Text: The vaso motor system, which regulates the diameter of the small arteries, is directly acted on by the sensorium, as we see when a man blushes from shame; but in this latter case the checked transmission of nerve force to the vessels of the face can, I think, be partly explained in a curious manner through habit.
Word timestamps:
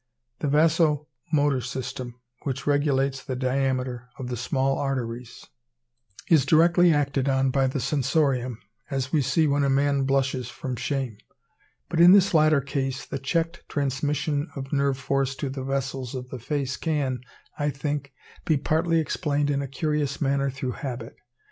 The 0.39 0.47
vaso 0.47 1.05
motor 1.31 1.61
system, 1.61 2.19
which 2.41 2.65
regulates 2.65 3.23
the 3.23 3.35
diameter 3.35 4.09
of 4.17 4.29
the 4.29 4.35
small 4.35 4.79
arteries, 4.79 5.45
is 6.27 6.43
directly 6.43 6.91
acted 6.91 7.29
on 7.29 7.51
by 7.51 7.67
the 7.67 7.79
sensorium, 7.79 8.57
as 8.89 9.13
we 9.13 9.21
see 9.21 9.45
when 9.45 9.63
a 9.63 9.69
man 9.69 10.05
blushes 10.05 10.49
from 10.49 10.75
shame; 10.75 11.17
but 11.87 11.99
in 12.01 12.13
this 12.13 12.33
latter 12.33 12.61
case 12.61 13.05
the 13.05 13.19
checked 13.19 13.61
transmission 13.69 14.49
of 14.55 14.73
nerve 14.73 14.97
force 14.97 15.35
to 15.35 15.51
the 15.51 15.63
vessels 15.63 16.15
of 16.15 16.29
the 16.29 16.39
face 16.39 16.77
can, 16.77 17.19
I 17.59 17.69
think, 17.69 18.11
be 18.43 18.57
partly 18.57 18.99
explained 18.99 19.51
in 19.51 19.61
a 19.61 19.67
curious 19.67 20.19
manner 20.19 20.49
through 20.49 20.71
habit. 20.81 21.15